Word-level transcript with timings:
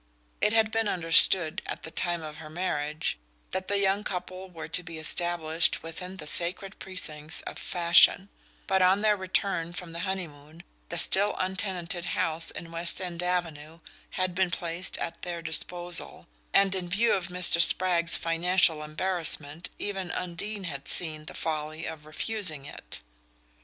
It 0.41 0.51
had 0.51 0.71
been 0.71 0.87
understood, 0.87 1.61
at 1.67 1.83
the 1.83 1.91
time 1.91 2.23
of 2.23 2.37
her 2.37 2.49
marriage, 2.49 3.19
that 3.51 3.67
the 3.67 3.77
young 3.77 4.03
couple 4.03 4.49
were 4.49 4.67
to 4.67 4.81
be 4.81 4.97
established 4.97 5.83
within 5.83 6.17
the 6.17 6.25
sacred 6.25 6.79
precincts 6.79 7.41
of 7.41 7.59
fashion; 7.59 8.29
but 8.65 8.81
on 8.81 9.01
their 9.01 9.15
return 9.15 9.73
from 9.73 9.91
the 9.91 9.99
honeymoon 9.99 10.63
the 10.89 10.97
still 10.97 11.35
untenanted 11.37 12.05
house 12.17 12.49
in 12.49 12.71
West 12.71 12.99
End 12.99 13.21
Avenue 13.21 13.79
had 14.17 14.33
been 14.33 14.49
placed 14.49 14.97
at 14.97 15.21
their 15.21 15.43
disposal, 15.43 16.27
and 16.51 16.73
in 16.73 16.89
view 16.89 17.13
of 17.13 17.27
Mr. 17.27 17.61
Spragg's 17.61 18.15
financial 18.15 18.81
embarrassment 18.81 19.69
even 19.77 20.09
Undine 20.09 20.63
had 20.63 20.87
seen 20.87 21.25
the 21.25 21.35
folly 21.35 21.85
of 21.85 22.07
refusing 22.07 22.65
it. 22.65 23.01